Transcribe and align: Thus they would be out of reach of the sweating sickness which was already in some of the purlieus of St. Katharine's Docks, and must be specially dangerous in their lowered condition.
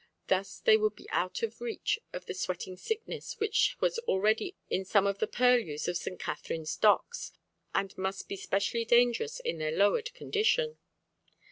Thus 0.29 0.57
they 0.59 0.77
would 0.77 0.95
be 0.95 1.07
out 1.11 1.43
of 1.43 1.61
reach 1.61 1.99
of 2.11 2.25
the 2.25 2.33
sweating 2.33 2.75
sickness 2.75 3.39
which 3.39 3.77
was 3.79 3.99
already 4.07 4.55
in 4.67 4.83
some 4.83 5.05
of 5.05 5.19
the 5.19 5.27
purlieus 5.27 5.87
of 5.87 5.95
St. 5.95 6.19
Katharine's 6.19 6.75
Docks, 6.75 7.33
and 7.75 7.95
must 7.99 8.27
be 8.27 8.35
specially 8.35 8.83
dangerous 8.83 9.39
in 9.39 9.59
their 9.59 9.77
lowered 9.77 10.11
condition. 10.15 10.79